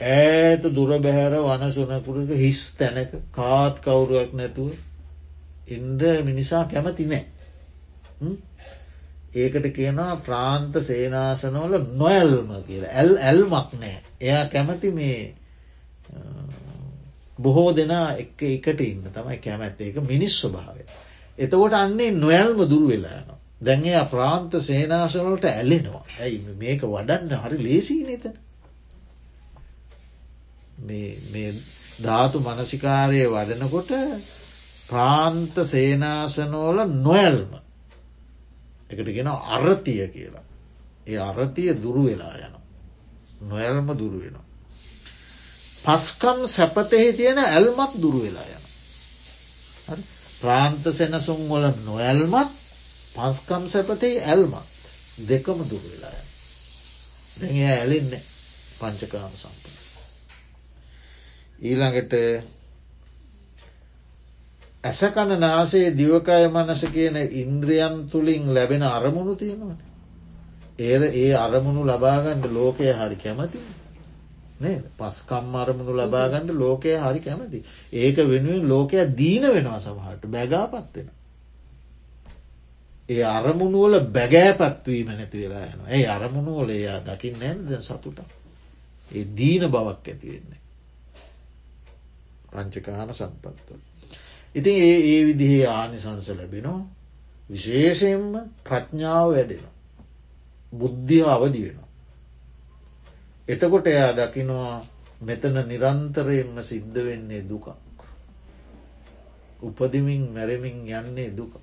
[0.00, 4.72] ඈත දුර බැහැර වනසනකුරක හිස් තැනක කාත් කවුරුවක් නැතුව
[5.68, 7.24] ඉන්ඩ මිනිසා කැමති නෑ.
[9.34, 13.96] ඒකට කියනවා ප්‍රාන්ත සේනාසනවල නොඇල්ම කියලා ඇල් ඇල්මක් නෑ.
[14.20, 15.18] එයා කැමති මේ
[17.38, 20.84] බොහෝ දෙනා එක එකට ඉන්න තමයි කැමැත්ත එක මිනිස් ස්වභාවය.
[21.38, 23.40] එතකොට අන්නේ නොයල්ම දුරු වෙලා යනවා.
[23.60, 26.04] දැන් එයා ප්‍රාන්ත සේනාසනවලට ඇලෙනවා.
[26.20, 28.36] ඇයි මේක වඩන්න හරි ලේසී නතන.
[31.32, 31.50] මේ
[31.98, 33.92] ධාතු මනසිකාරය වඩනකොට
[34.86, 37.52] ප්‍රාන්ත සේනාසනෝල නොයල්ම
[38.90, 40.44] එකට ගෙන අරතිය කියලා.
[41.06, 42.56] ඒ අරතිය දුරු වෙලා යන.
[43.42, 44.46] නොයල්ම දුරු වෙනවා.
[45.84, 48.64] පස්කම් සැපතෙහි තියෙන ඇල්මත් දුරු වෙලා යන.
[50.40, 52.52] ප්‍රාන්ත සෙනසුන් වල නොයල්මත්
[53.14, 54.66] පස්කම් සැපතෙහි ඇල්මත්
[55.24, 56.28] දෙකම දුරු වෙලා යන.
[57.36, 58.12] දැ ඇලින්න
[58.78, 59.74] පංචකාම සම්පන.
[61.60, 62.14] ඊළඟට
[64.84, 69.78] ඇසකණ නාසේ දිවකය මනස කියන ඉන්ද්‍රියන් තුළින් ලැබෙන අරමුණු තියෙනවන.
[70.80, 73.60] ඒ ඒ අරමුණු ලබාගණ්ඩ ලෝකය හරි කැමති
[74.60, 77.58] නේ පස්කම් අරමුණු ලබාගණ්ඩ ලෝකය හරි කැමති.
[77.94, 81.08] ඒක වෙනුවෙන් ලෝකය දීන වෙනවා සමහට බැගාපත්වෙන.
[83.08, 88.18] ඒ අරමුණුවල බැගෑ පත්වීම නැති වෙලා යන ඒ අරමුණුවල එයා දකින්න නැද සතුට.
[89.10, 90.60] ඒ දීන බවක් ඇතිවෙන්නේ.
[92.50, 93.93] පංචකාන සම්පත්ව.
[94.54, 96.82] ඉතින් ඒ ඒ විදිහේ ආනිසංස ලැබෙනවා
[97.50, 99.64] විශේෂයෙන්ම ප්‍රඥාව වැඩෙන.
[100.72, 101.90] බුද්ධිය අවදි වෙනවා.
[103.48, 104.74] එතකොට එයා දකිනවා
[105.20, 107.66] මෙතන නිරන්තරයෙන්ම සිද්ධ වෙන්නේ දුකක්.
[109.62, 111.54] උපදිමින් මැරමින් යන්නේ දුක.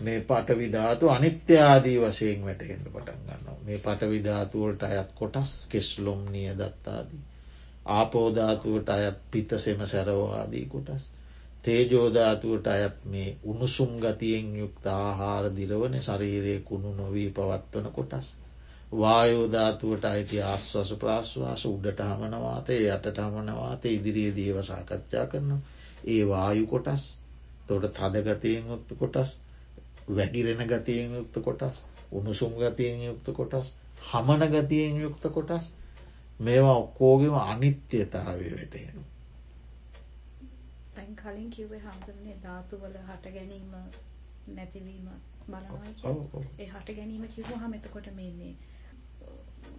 [0.00, 7.22] මේ පටවිධාතු අනිත්‍යාදී වශයෙන් වැටහෙන්ට පටන් ගන්නවා මේ පටවිධාතුවලට අයත් කොටස් කෙස්ලොම්නිය දත්තාදී.
[7.88, 11.04] ආපෝධාතුවට අයත් පිතසෙම සැරවාදී කොටස්.
[11.62, 18.26] තේජෝධාතුවට අයත් මේ උණුසුම් ගතියෙන් යුක්ත ආහාර දිරවන ශරීරය කුණු නොවී පවත්වන කොටස්.
[18.92, 25.60] වායෝධාතුවට අයිති ආශ්වාස ප්‍රශ්වාස උඩට හමනවාතේ යටට හමනවාතේ ඉදිරියේ දේව සාකච්ඡා කරනවා.
[26.06, 27.02] ඒ වායු කොටස්
[27.66, 29.30] තොට තදගතයෙන් යුක්ත කොටස්
[30.10, 35.72] වැගිරෙන ගතියෙන් යුක්ත කොටස් උණුසුම් ගතියෙන් යුක්ත කොටස් හමන ගතියෙන් යුක්ත කොටස්
[36.40, 39.04] මේවා ඔක්කෝගෙම අනිත්‍යතාවය වැටහෙන.
[40.96, 43.72] පැන් කලින් කිව්වේ හාමුදුරනේ ධාතුවල හට ගැනීම
[44.48, 45.08] නැතිවීම
[45.46, 46.14] බලනවා
[46.58, 48.54] ඒ හට ගැනීම කිව්ව හම එතකොට මේ මේ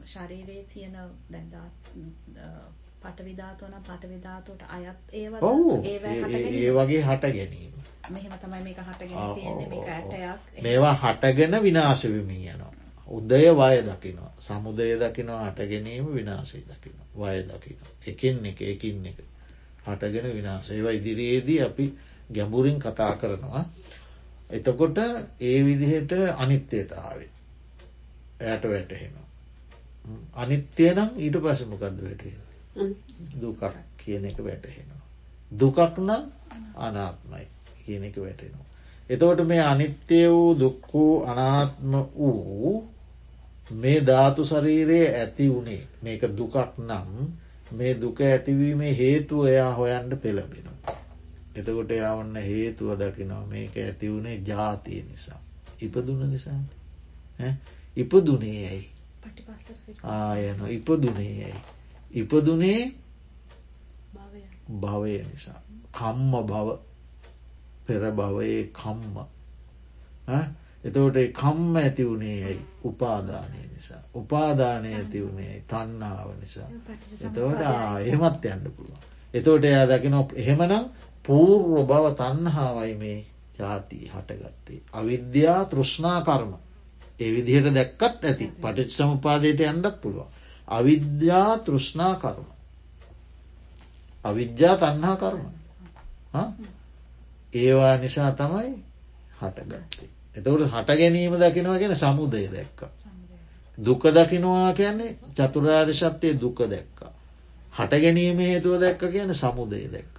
[0.06, 0.98] ශරීරයේ තියෙන
[1.32, 1.68] දැන්දා
[3.02, 5.34] පටවිධාතුවන පටවිධාතුවට අයත් ඒව
[5.84, 7.74] ඒ වගේ හට ගැනීම.
[8.10, 10.52] මෙහෙම තමයි මේක හටගෙන මේක ඇටයක්.
[10.64, 14.32] මේවා හටගෙන විනාශවිමී යනවා උදය වය දකිනවා.
[14.40, 19.20] සමුදය දකිනවා හට ගැනීම විනාශී දකින වය දකින එකින් එක එකින් එක.
[19.86, 21.86] හටගෙන විනාශ ඒවා ඉදිරියේදී අපි
[22.30, 23.64] ගැඹුරින් කතා කරනවා.
[24.50, 24.98] එතකොට
[25.42, 27.30] ඒ විදිහට අනිත්‍යතාවේ
[28.42, 29.28] ඇයට වැටහෙනවා.
[30.36, 32.36] අනිත්‍යය නම් ඊට පසමකක්ද වැටෙන
[33.38, 33.62] දුකක්
[33.98, 35.02] කියන එක වැටහෙනවා.
[35.52, 36.24] දුකක් නම්
[36.78, 37.46] අනාත්මයි
[37.80, 38.68] කියන එක වැටෙනවා.
[39.10, 42.76] එතවට මේ අනිත්‍ය වූ දුක්කූ අනාත්ම වූ
[43.72, 47.10] මේ ධාතු ශරීරයේ ඇති වුණේ මේක දුකක් නම්
[47.72, 50.98] මේ දුක ඇතිවීමේ හේතුව එයා හොයන්ට පෙළබෙනවා.
[51.56, 55.42] එතකොට එයා ඔන්න හේතුව දකිනවා මේක ඇතිවුණේ ජාතිය නිසා.
[55.82, 56.60] ඉපදුන නිසා
[57.98, 58.86] ඉපදුනේ ඇයි
[60.04, 61.62] ආයන ඉපදුනේ ඇයි.
[62.12, 62.82] ඉපදුනේ
[64.72, 65.62] භවය නිසා.
[65.92, 66.70] කම්ම භව
[67.86, 69.16] පෙර භවයේ කම්ම.
[70.84, 74.02] එතකොට කම්ම ඇති වුණේ ඇයි උපාදානය නිසා.
[74.14, 76.70] උපාදානය ඇති වුණේ තන්නාව නිසා.
[77.22, 77.62] එතවට
[78.04, 79.02] එහෙමත් යන්න පුළුවන්.
[79.34, 80.86] එතෝට එයා දකින එහෙමනම්
[81.24, 83.18] පූර්ව බව තන්හාවයි මේ
[83.60, 84.82] ජාතිී හටගත්තේ.
[84.94, 86.54] අවිද්‍යා තෘෂ්ණා කර්ම.
[87.20, 90.30] ඒ විදිහට දැක්කත් ඇති පටිච් සමුපාදයට යන්නත් පුළුවන්.
[90.68, 92.48] අවිද්‍යා තෘෂ්ණා කර්ම.
[94.24, 95.44] අවිද්‍යා තන්හා කර්ම.
[97.54, 98.72] ඒවා නිසා තමයි
[99.40, 100.17] හටගත්තේ.
[100.38, 102.80] එතකට හට ගැනීම දකිනවා ගැන සමුදය දැක්ක.
[103.78, 107.00] දුක දකිනවා කියන්නේ චතුරාර්ය ශත්‍යය දුක දැක්ක.
[107.74, 110.16] හට ගැනීම හේතුව දැක්ක කියන සමුදය දැක්ක.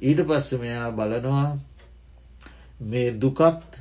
[0.00, 1.48] ඊට පස්ස මෙයා බලනවා
[2.82, 3.80] මේ දුකත්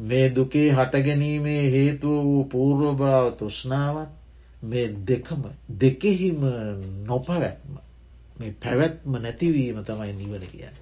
[0.00, 4.10] මේ දුකේ හටගැනීමේ හේතුව වූ පූර්වභාව තෘෂ්ණාවත්
[4.62, 5.42] මේ දෙකම
[5.80, 6.40] දෙකෙහිම
[7.04, 7.74] නොපැවැත්ම
[8.38, 10.76] මේ පැවැත්ම නැතිවීම තමයි නිවන කියන්න.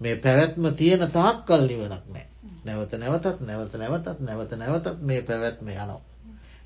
[0.00, 2.29] මේ පැවැත්ම තියෙන තාක්කල් නිවනක් නෑ.
[2.64, 6.00] නැවත නැවතත් නැවත නැවතත් නැවත නැවතත් මේ පැවැත්ම යනවා.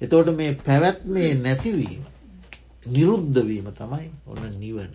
[0.01, 2.03] එතෝට මේ පැවැත්මේ නැතිවීම
[2.87, 4.95] නිරුද්ධවීම තමයි ඔන්න නිවන.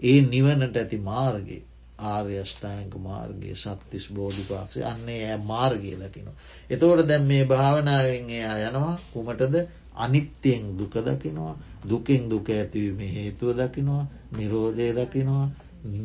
[0.00, 1.62] ඒ නිවනට ඇති මාර්ගයේ
[2.04, 6.36] ආර්යෂ්ඨායක මාර්ගගේ සත්තිස් බෝධිපාක්ෂය අන්නේ ඇ මාර්ගය දකිනවා.
[6.70, 9.54] එතවට දැම් මේ භාවනාවෙන් එයා යනවා කුමටද
[9.96, 15.46] අනිත්‍යයෙන් දුක දකිනවා දුකෙන් දුක ඇතිවීම හේතුව දකිනවා නිරෝධය දකිනවා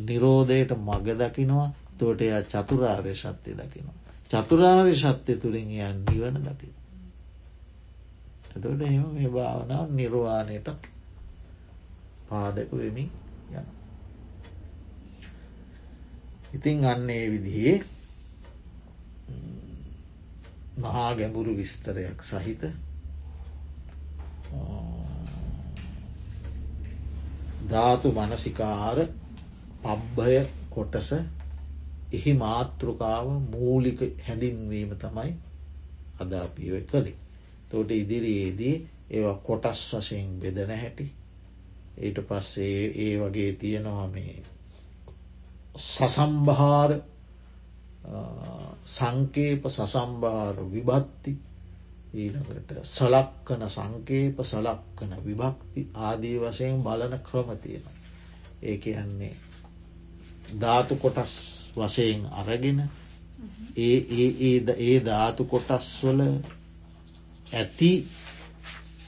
[0.03, 3.99] නිරෝධයට මග දකිනවා තෝට එයා චතුරාර්ය ශත්‍යය දකිනවා.
[4.31, 6.69] චතුරාර්ය ශත්‍යය තුළින් යන් නිවන දකි.
[8.55, 10.69] එතට එම මේ භාවනාව නිර්වාණයට
[12.27, 13.09] පාදක වෙමින්
[13.51, 13.67] යන.
[16.53, 17.77] ඉතිං අන්නේ විදිහේ
[20.77, 22.63] මහා ගැඹුරු විස්තරයක් සහිත
[27.69, 28.97] ධාතු මනසිකාර
[29.83, 30.35] පබ්බය
[30.69, 31.09] කොටස
[32.11, 35.31] එහි මාතෘකාව මූලික හැඳින්වීම තමයි
[36.19, 37.17] අදාපියෝ කළේ.
[37.69, 38.75] තෝට ඉදිරියේදී
[39.11, 41.05] ඒ කොටස් වශයෙන් බෙදන හැටි
[41.97, 44.35] ඊට පස්සේ ඒ වගේ තියෙනවා මේ
[45.77, 46.91] සසම්භාර
[48.87, 51.31] සංකේප සසම්භාර විභත්ති
[52.15, 57.85] ඊළඟට සලක්කන සංකේප සලක්කන විභක්ති ආදී වශයෙන් බලන ක්‍රමතියෙන.
[58.63, 59.33] ඒ යන්නේ
[60.55, 61.31] ධාතු කොටස්
[61.75, 62.79] වශයෙන් අරගෙන
[63.77, 66.21] ඒ ධාතු කොටස් වල
[67.51, 67.91] ඇති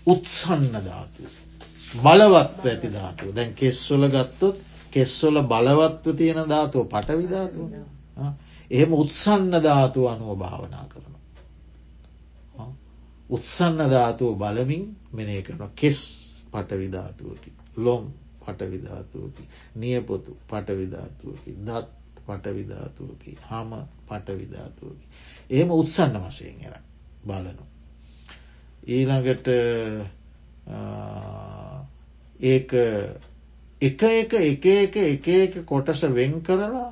[0.07, 1.31] උත්සන්න ධාතුව.
[1.97, 4.57] බලවත්ව ඇති ධාතුව දැන් කෙස්වල ගත්තොත්
[4.91, 7.67] කෙස්වල බලවත්ව තියෙන ධාතුව පටවිධාතුව
[8.71, 12.69] එහෙම උත්සන්න ධාතුව අනුව භාවනා කරනවා.
[13.29, 15.99] උත්සන්න ධාතුව බලමින් මෙනේ කරන කෙස්
[16.51, 18.03] පටවිධාතුවකි ලොම්
[18.47, 19.43] පටවිධාතුවකි
[19.75, 21.87] නියපොතු පටවිධාතුවකි දත්
[22.25, 23.71] පටවිධාතුවකි හම
[24.07, 25.07] පටවිධාතුවකි.
[25.49, 26.77] එහෙම උත්සන්න වසයෙන් එර
[27.23, 27.65] බලනු.
[28.87, 29.47] ඊළඟට
[32.45, 32.73] ඒක
[33.81, 36.89] එක එක එක එක එක එක කොටස වෙන් කරලා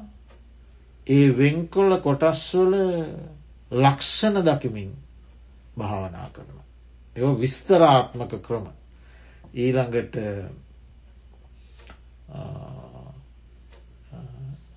[1.08, 2.76] ඒ වෙන්කොල්ල කොටස්වල
[3.72, 4.92] ලක්ෂණ දකිමින්
[5.76, 6.60] භාවනා කරන.
[7.16, 8.68] එ විස්තරාත්මක ක්‍රම
[9.56, 10.16] ඊළඟට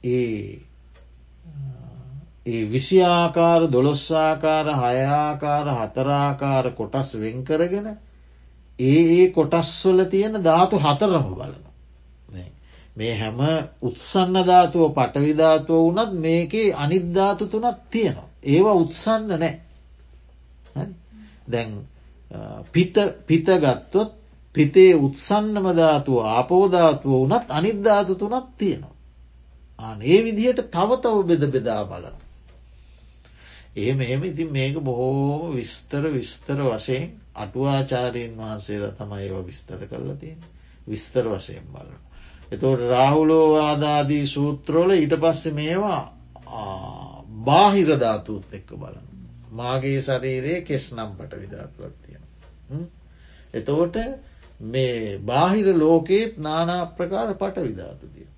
[0.05, 0.61] ඒ
[2.47, 7.89] ඒ විසිආකාර දොළොස්සාකාර හයාකාර හතරාකාර කොටස් වෙන් කරගෙන
[8.79, 11.65] ඒ ඒ කොටස්වල තියෙන ධාතු හතරම බලන.
[12.97, 13.39] මේ හැම
[13.83, 18.29] උත්සන්න ධාතුව පටවිධාතුව වනත් මේකේ අනිද්ධාතු තුනක් තියෙනවා.
[18.45, 19.55] ඒවා උත්සන්න නෑ.
[21.49, 21.71] දැන්
[23.27, 24.11] පිත ගත්තොත්
[24.55, 28.97] පිතේ උත්සන්නම ධාතුව ආපෝධාතුව වනත් අනිද්ධාතු තුනක් තියෙනවා.
[29.79, 32.17] අන ඒ විදිහට තව තව බෙද බෙදා බලන.
[33.77, 40.41] එහෙම එහෙම ඉතින් මේක බොහෝම විස්තර විස්තර වශයෙන් අටුවාචාරයෙන් වහන්සේලා තමයි ඒව විස්තර කරලා තියෙන
[40.87, 41.99] විස්තර වශයෙන් බලන.
[42.51, 46.03] එතෝට රාහුලෝවාදාදී සූත්‍රෝල ඊට පස්ස මේවා
[47.45, 49.07] බාහිර ධාතුත් එක්ක බලන.
[49.53, 52.25] මාගේ ශරීරයේ කෙස් නම් පට විධාතුවත් තියෙන.
[53.55, 53.97] එතෝට
[54.61, 58.29] මේ බාහිර ලෝකයේත් නානා ප්‍රකාර පට විධාතු තිය.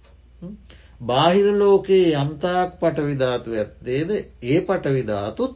[1.02, 4.11] බාහිර ලෝකයේ යම්තාක් පටවිධාතු ඇත්තේද
[4.44, 5.54] ඒ පටවිධාතුත්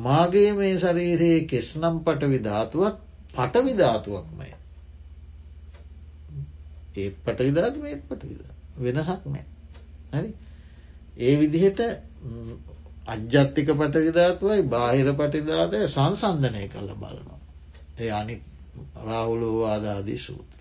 [0.00, 2.96] මාගේ මේ ශරීරයේ කෙස්නම් පටවිධාතුවත්
[3.34, 4.50] පටවිධාතුවක්මය.
[6.96, 9.44] ඒත් පටවිධාතු ඒත් පටවිධ වෙනසක් නෑ.
[10.12, 10.30] හරි
[11.18, 11.80] ඒ විදිහට
[13.08, 17.40] අජ්‍යත්තික පටවිධාතුවයි බාහිර පටිධාතය සංසන්ධනය කළ බලනවා.
[17.98, 18.34] ඒ අනි
[18.98, 20.56] රාවුලෝවාදාදී සූත්‍ර.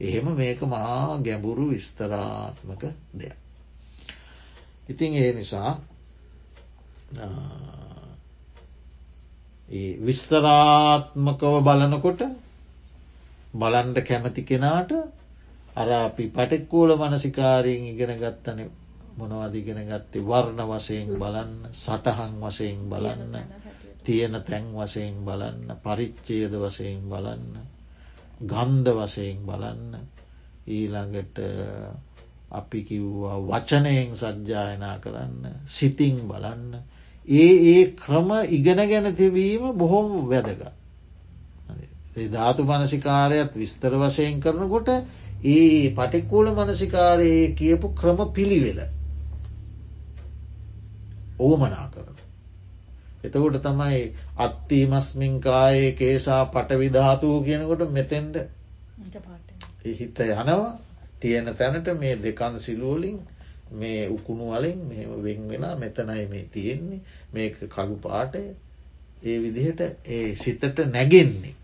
[0.00, 2.82] එහෙම මේක මහා ගැඹුරු විස්තරාත්මක
[3.14, 3.36] දෙයක්.
[4.88, 5.72] ඉතින් ඒ නිසා
[10.00, 12.22] විස්තරාත්මකව බලනකොට
[13.54, 14.90] බලන්ඩ කැමති කෙනාට
[15.76, 18.60] අර අපි පටෙක්කූල මනසිකාරයෙන් ඉගෙන ගත්තන
[19.16, 23.34] මොනවද ඉගෙන ගත්තේ වර්ණ වසයෙන් බලන්න සටහන් වසයෙන් බලන්න
[24.04, 27.60] තියෙන තැන් වසයෙන් බලන්න පරිච්චේද වසයෙන් බලන්න
[28.46, 30.00] ගන්ධ වසයෙන් බලන්න
[30.68, 31.38] ඊළඟට
[32.52, 36.82] අපි කිව්වා වචනයෙන් සජ්ජායනා කරන්න සිතිං බලන්න
[37.28, 40.62] ඒ ඒ ක්‍රම ඉගෙන ගැන තිබීම බොහොම වැදග.
[42.28, 44.88] ධාතු මනසිකාරයත් විස්තර වශයෙන් කරනකොට
[45.44, 48.80] ඒ පටික්කූල මනසිකාරයේ කියපු ක්‍රම පිළිවෙල
[51.38, 52.16] ඕමනා කරන.
[53.24, 54.00] එතකොට තමයි
[54.36, 58.36] අත්තිමස්මින්කායේ කේසා පටවිධාතුූ කියනකොට මෙතෙන්ට
[59.92, 60.78] හිත යනවා.
[61.20, 63.18] තියෙන තැනට මේ දෙකන් සිලුවලින්
[63.72, 67.00] මේ උකුණු වලින් මෙම වෙන් වෙලා මෙතනයි මේ තියෙන්නේ.
[67.32, 68.42] මේක කළු පාටය.
[69.22, 71.54] ඒ විදිහට ඒ සිතට නැගෙන්නේ.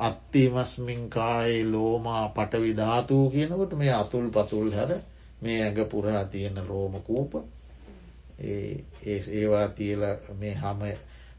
[0.00, 4.92] අත්තිමස්මින් කායේ ලෝමා පටවිධාතුූ කියනකොට මේ අතුල් පතුල් හැර
[5.42, 7.32] මේ ඇඟ පුරා තියෙන රෝම කූප
[8.42, 10.02] ඒවා තියල
[10.38, 10.82] මේ හම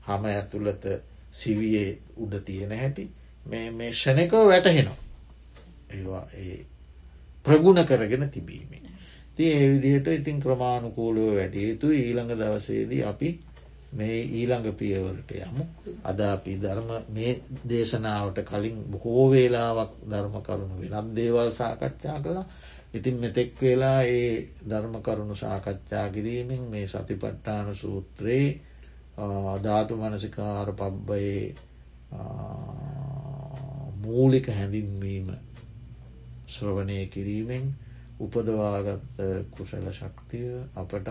[0.04, 0.86] හම ඇතුළත
[1.34, 3.10] සිවියේ උඩ තියෙන හැටි
[3.46, 4.98] මේ ෂණකව වැටහෙනවා.
[5.92, 6.66] ඒවා ඒ
[7.46, 8.84] ප්‍රගුණ කරගෙන තිබීමෙන්.
[9.38, 13.30] ති ඒ විදිහට ඉතින් ක්‍රමාණුකූලුව වැඩිය යුතු ඊළඟ දවසේදී අපි
[13.94, 15.66] මේ ඊළඟ පියවලට යමු
[16.04, 17.32] අද අපි ධර්ම මේ
[17.70, 22.46] දේශනාවට කලින් බොහෝ වේලාවක් ධර්ම කරුණු වෙනත් දේවල් සාකච්ඡා කළා
[22.93, 24.29] ඉතින් මෙතෙක් වෙලා ඒ
[24.63, 28.47] ධර්ම කරුණු සාකච්ඡා කිරීමෙන් මේ සතිපට්ඨාන සූත්‍රයේ
[29.63, 31.56] ධාතු මනසිකාර පබ්බයේ
[34.03, 35.28] මූලික හැඳින්වීම
[36.47, 37.65] ශ්‍රවණය කිරීමෙන්
[38.20, 41.09] උපදවාගත්ත කුසල ශක්තිය අපටත්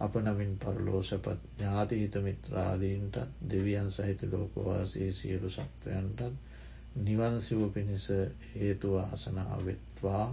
[0.00, 3.16] අප නමින් පරලෝසපත් ඥාති හිතමිත්‍රාදීන්ටත්
[3.50, 6.22] දෙවියන් සහිත ලෝකවාසේ සියලු සත්වයන්ටත්
[6.98, 8.08] නිවන්සිව පිණිස
[8.52, 10.26] හේතු ආසනාවෙත්වා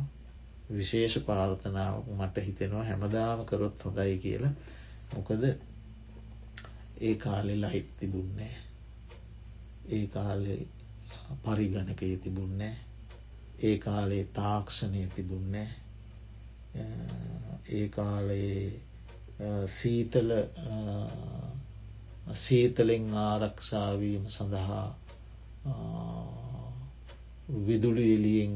[0.70, 4.54] විශේෂ පාර්ථනාවක් මට හිතෙනවා හැමදාම කරොත් හොඳයි කියලා.
[5.14, 5.44] මොකද
[7.00, 8.56] ඒ කාලෙ ලහිත් තිබුන්නේ
[9.90, 10.56] ඒ කාලෙ
[11.44, 12.76] පරිගණකය තිබුන්නේ
[13.60, 15.70] ඒ කාලේ තාක්ෂණය තිබුන්නේ
[17.70, 18.82] ඒ කාලයේ
[19.70, 20.32] සීතල
[22.36, 24.86] සීතලෙන් ආරක්ෂාවීම සඳහා
[27.68, 28.56] විදුලි එලියෙන්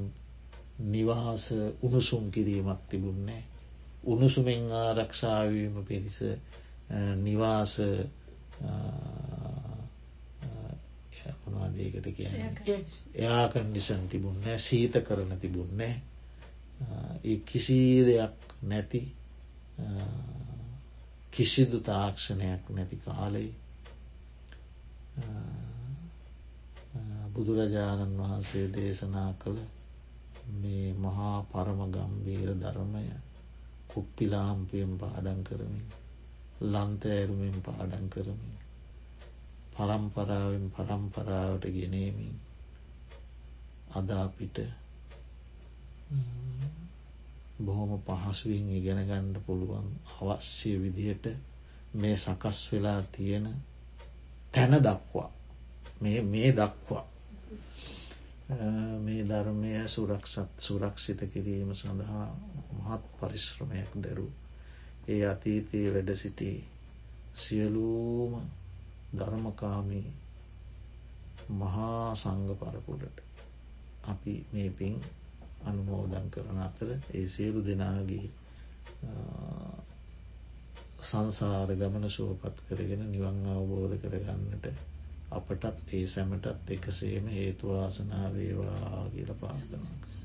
[0.79, 1.51] නිවාස
[1.81, 3.43] උණුසුම් කිරීමක් තිබුන්නේ.
[4.03, 6.19] උණුසුමෙන් ආරක්ෂාවීම පිරිස
[7.17, 7.73] නිවාස
[11.47, 12.33] මොනවාදේකට කියන
[13.15, 19.01] එයාකන්ඩිෂන් තිබුන්නෑ සීත කරන තිබුන්නෑ කිසි දෙයක් නැති
[21.31, 23.51] කිසිදු තාක්ෂණයක් නැති කාලෙයි
[27.33, 29.59] බුදුරජාණන් වහන්සේ දේශනා කළ
[30.53, 33.05] මේ මහා පරම ගම්බීර ධර්මය
[33.89, 35.87] කුප්පිලාම්පියෙන් පාඩන් කරමින්
[36.63, 38.55] ලන්තඇරුමින් පාඩන් කරමින්
[39.73, 42.35] පරම්පරාවෙන් පරම්පරාවට ගෙනේමින්
[43.91, 44.57] අදාපිට
[47.59, 51.25] බොහොම පහසුවෙන් ඉගෙන ගණ්ඩ පුළුවන් අවශ්‍ය විදියට
[51.93, 53.45] මේ සකස් වෙලා තියෙන
[54.53, 55.29] තැන දක්වා
[56.01, 57.05] මේ දක්වා
[58.99, 62.27] මේ ධර්මය සුරක්ෂත් සුරක්ෂිත කිරීම සඳහා
[62.75, 64.27] මහත් පරිශ්‍රමයක් දැරු.
[65.07, 66.51] ඒ අතීතයේ වැඩ සිටි
[67.35, 68.33] සියලූම
[69.13, 70.07] ධර්මකාමී
[71.51, 73.17] මහා සංග පරපුරට
[74.05, 74.95] අපි මේ පින්
[75.63, 78.27] අනුමෝදන් කරන අතර ඒ සියලු දෙනාගේ
[81.01, 84.65] සංසාර ගමන සුවපත් කරගෙන නිවන් අවබෝධ කරගන්නට
[85.31, 90.16] අපටත් ඒ සැමටත් එකසේම හේතුවාසනා වේවා කියල පාර්ථනක්.